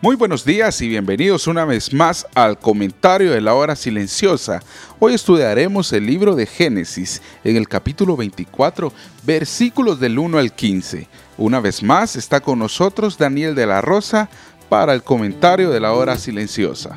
[0.00, 4.62] Muy buenos días y bienvenidos una vez más al comentario de la hora silenciosa.
[5.00, 8.92] Hoy estudiaremos el libro de Génesis en el capítulo 24,
[9.24, 11.08] versículos del 1 al 15.
[11.36, 14.30] Una vez más está con nosotros Daniel de la Rosa
[14.68, 16.96] para el comentario de la hora silenciosa.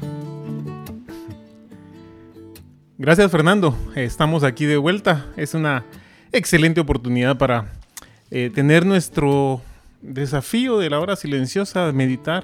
[2.99, 5.25] Gracias Fernando, estamos aquí de vuelta.
[5.37, 5.85] Es una
[6.31, 7.65] excelente oportunidad para
[8.29, 9.59] eh, tener nuestro
[10.03, 12.43] desafío de la hora silenciosa, meditar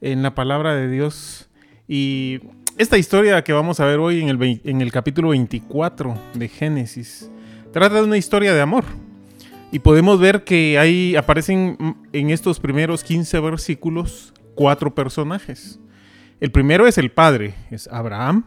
[0.00, 1.48] en la palabra de Dios.
[1.88, 2.40] Y
[2.78, 7.30] esta historia que vamos a ver hoy en el, en el capítulo 24 de Génesis
[7.72, 8.84] trata de una historia de amor.
[9.72, 15.78] Y podemos ver que ahí aparecen en estos primeros 15 versículos cuatro personajes.
[16.40, 18.44] El primero es el padre, es Abraham.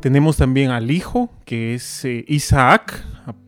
[0.00, 3.04] Tenemos también al hijo, que es eh, Isaac.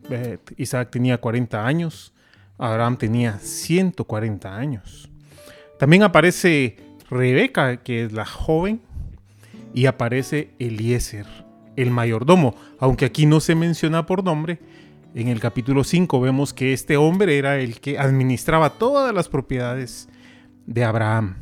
[0.09, 2.13] Eh, Isaac tenía 40 años.
[2.57, 5.09] Abraham tenía 140 años.
[5.79, 6.75] También aparece
[7.09, 8.81] Rebeca, que es la joven,
[9.73, 11.25] y aparece Eliezer,
[11.75, 14.59] el mayordomo, aunque aquí no se menciona por nombre.
[15.15, 20.07] En el capítulo 5 vemos que este hombre era el que administraba todas las propiedades
[20.65, 21.35] de Abraham.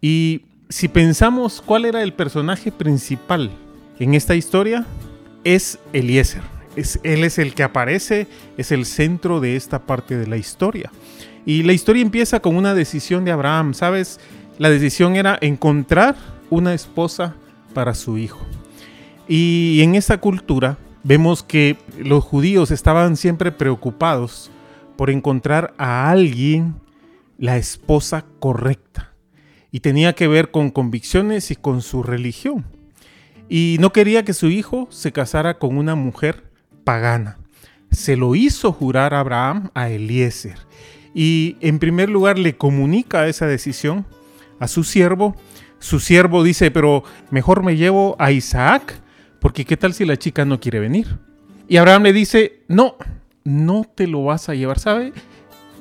[0.00, 3.50] Y si pensamos cuál era el personaje principal
[3.98, 4.84] en esta historia,
[5.44, 6.42] es Eliezer.
[6.74, 10.90] Es, él es el que aparece, es el centro de esta parte de la historia.
[11.44, 14.18] Y la historia empieza con una decisión de Abraham, ¿sabes?
[14.58, 16.16] La decisión era encontrar
[16.50, 17.34] una esposa
[17.72, 18.44] para su hijo.
[19.26, 24.50] Y en esa cultura vemos que los judíos estaban siempre preocupados
[24.96, 26.74] por encontrar a alguien
[27.38, 29.12] la esposa correcta.
[29.70, 32.66] Y tenía que ver con convicciones y con su religión.
[33.48, 36.44] Y no quería que su hijo se casara con una mujer
[36.84, 37.38] pagana.
[37.90, 40.58] Se lo hizo jurar Abraham a Eliezer.
[41.14, 44.06] Y en primer lugar le comunica esa decisión
[44.58, 45.36] a su siervo.
[45.78, 48.94] Su siervo dice, pero mejor me llevo a Isaac,
[49.40, 51.18] porque qué tal si la chica no quiere venir.
[51.68, 52.96] Y Abraham le dice, no,
[53.44, 55.12] no te lo vas a llevar, ¿sabe?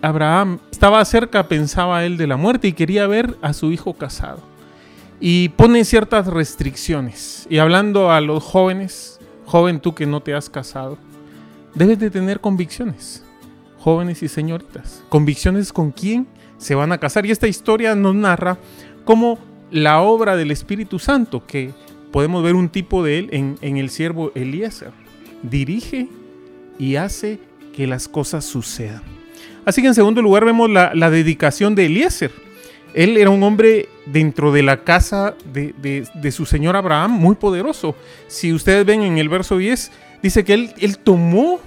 [0.02, 4.40] Abraham estaba cerca, pensaba él, de la muerte y quería ver a su hijo casado.
[5.20, 7.46] Y pone ciertas restricciones.
[7.50, 10.98] Y hablando a los jóvenes, joven tú que no te has casado,
[11.76, 13.24] debes de tener convicciones,
[13.82, 15.04] jóvenes y señoritas.
[15.10, 16.28] Convicciones con quién
[16.58, 17.26] se van a casar.
[17.26, 18.60] Y esta historia nos narra
[19.06, 19.40] como
[19.72, 21.72] la obra del Espíritu Santo, que
[22.12, 24.92] podemos ver un tipo de él en, el siervo Eliezer.
[25.42, 26.08] Dirige
[26.78, 27.40] y hace
[27.76, 29.02] que las cosas sucedan.
[29.66, 32.32] Así que en segundo lugar vemos la, dedicación de Eliezer.
[32.94, 37.96] Él era un hombre dentro de la casa de, su señor Abraham muy poderoso.
[38.28, 39.92] Si ustedes ven en el verso 10,
[40.22, 41.60] dice que él tomó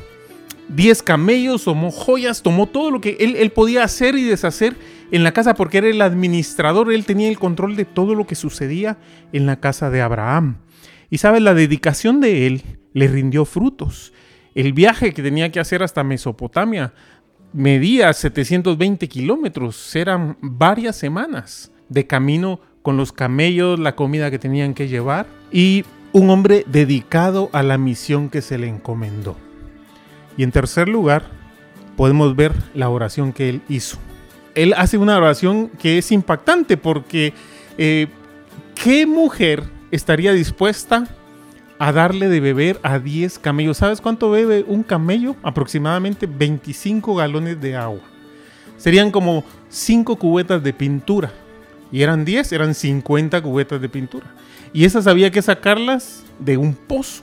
[0.68, 4.76] 10 camellos, tomó joyas, tomó todo lo que él, podía hacer y deshacer
[5.10, 8.34] en la casa porque era el administrador, él tenía el control de todo lo que
[8.34, 8.96] sucedía
[9.32, 10.56] en la casa de Abraham.
[11.10, 14.12] Y sabes, la dedicación de él le rindió frutos.
[14.54, 16.92] El viaje que tenía que hacer hasta Mesopotamia
[17.52, 24.74] medía 720 kilómetros, eran varias semanas de camino con los camellos, la comida que tenían
[24.74, 29.43] que llevar y un hombre dedicado a la misión que se le encomendó.
[30.36, 31.24] Y en tercer lugar,
[31.96, 33.98] podemos ver la oración que él hizo.
[34.54, 37.32] Él hace una oración que es impactante porque
[37.78, 38.06] eh,
[38.74, 41.06] ¿qué mujer estaría dispuesta
[41.78, 43.78] a darle de beber a 10 camellos?
[43.78, 45.36] ¿Sabes cuánto bebe un camello?
[45.42, 48.02] Aproximadamente 25 galones de agua.
[48.76, 51.32] Serían como 5 cubetas de pintura.
[51.90, 54.26] Y eran 10, eran 50 cubetas de pintura.
[54.72, 57.22] Y esas había que sacarlas de un pozo.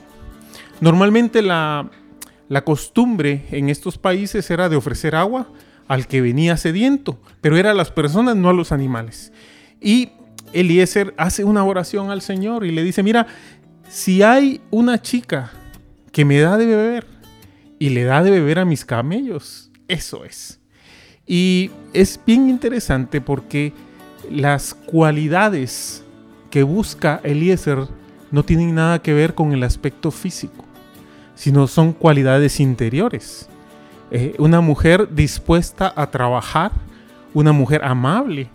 [0.80, 1.90] Normalmente la,
[2.52, 5.48] la costumbre en estos países era de ofrecer agua
[5.88, 9.32] al que venía sediento, pero era a las personas, no a los animales.
[9.80, 10.10] Y
[10.52, 13.26] Eliezer hace una oración al Señor y le dice, mira,
[13.88, 15.50] si hay una chica
[16.12, 17.06] que me da de beber
[17.78, 20.60] y le da de beber a mis camellos, eso es.
[21.26, 23.72] Y es bien interesante porque
[24.30, 26.04] las cualidades
[26.50, 27.88] que busca Eliezer
[28.30, 30.61] no tienen nada que ver con el aspecto físico
[31.42, 33.48] sino son cualidades interiores.
[34.12, 36.70] Eh, una mujer dispuesta a trabajar,
[37.34, 38.48] una mujer amable.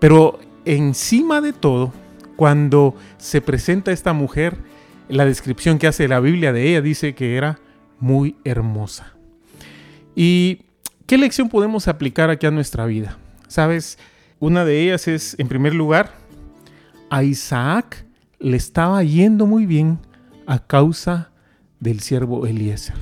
[0.00, 1.92] Pero encima de todo,
[2.34, 4.56] cuando se presenta esta mujer,
[5.08, 7.60] la descripción que hace la Biblia de ella dice que era
[8.00, 9.14] muy hermosa.
[10.16, 10.62] ¿Y
[11.06, 13.18] qué lección podemos aplicar aquí a nuestra vida?
[13.46, 14.00] Sabes,
[14.40, 16.10] una de ellas es, en primer lugar,
[17.08, 18.04] a Isaac
[18.40, 20.00] le estaba yendo muy bien
[20.48, 21.30] a causa
[21.86, 22.96] del siervo Eliezer.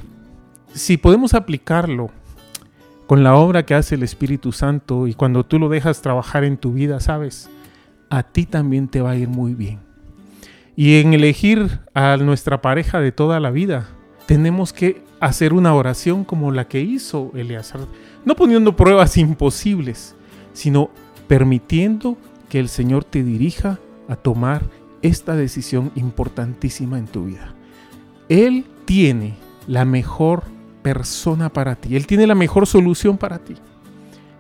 [0.75, 2.11] Si podemos aplicarlo
[3.07, 6.59] con la obra que hace el Espíritu Santo y cuando tú lo dejas trabajar en
[6.59, 7.49] tu vida, sabes,
[8.11, 9.81] a ti también te va a ir muy bien.
[10.77, 13.89] Y en elegir a nuestra pareja de toda la vida,
[14.27, 17.81] tenemos que hacer una oración como la que hizo Eleazar,
[18.27, 20.15] no poniendo pruebas imposibles,
[20.53, 20.91] sino
[21.27, 22.19] permitiendo
[22.51, 23.79] que el Señor te dirija
[24.09, 24.63] a tomar
[25.01, 27.55] esta decisión importantísima en tu vida.
[28.29, 29.35] Él tiene
[29.67, 30.45] la mejor
[30.83, 33.55] persona para ti, Él tiene la mejor solución para ti.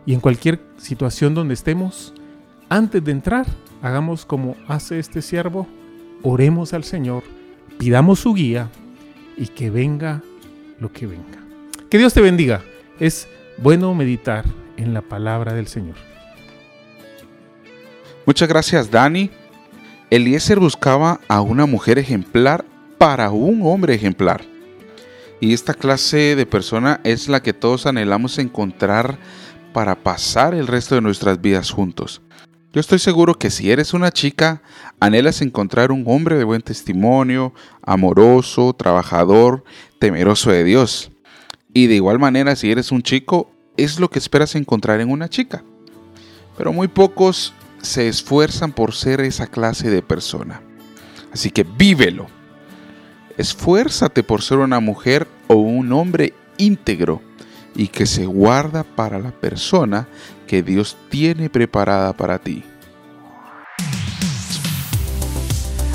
[0.06, 2.12] Y en cualquier situación donde estemos,
[2.68, 3.46] antes de entrar,
[3.82, 5.66] hagamos como hace este siervo,
[6.22, 7.22] oremos al Señor,
[7.78, 8.68] pidamos su guía
[9.36, 10.22] y que venga
[10.78, 11.42] lo que venga.
[11.88, 12.62] Que Dios te bendiga.
[12.98, 13.28] Es
[13.58, 14.44] bueno meditar
[14.76, 15.96] en la palabra del Señor.
[18.26, 19.30] Muchas gracias, Dani.
[20.10, 22.64] Eliezer buscaba a una mujer ejemplar
[22.98, 24.44] para un hombre ejemplar.
[25.40, 29.18] Y esta clase de persona es la que todos anhelamos encontrar
[29.72, 32.22] para pasar el resto de nuestras vidas juntos.
[32.72, 34.62] Yo estoy seguro que si eres una chica,
[34.98, 37.52] anhelas encontrar un hombre de buen testimonio,
[37.82, 39.62] amoroso, trabajador,
[40.00, 41.12] temeroso de Dios.
[41.72, 45.28] Y de igual manera, si eres un chico, es lo que esperas encontrar en una
[45.28, 45.62] chica.
[46.56, 50.60] Pero muy pocos se esfuerzan por ser esa clase de persona.
[51.32, 52.26] Así que vívelo.
[53.36, 57.20] Esfuérzate por ser una mujer o un hombre íntegro
[57.74, 60.06] y que se guarda para la persona
[60.46, 62.62] que Dios tiene preparada para ti.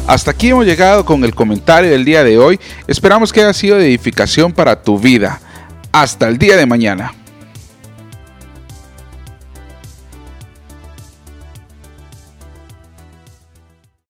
[0.06, 2.59] Hasta aquí hemos llegado con el comentario del día de hoy.
[2.88, 5.39] Esperamos que haya sido de edificación para tu vida.
[5.91, 7.13] Hasta el día de mañana.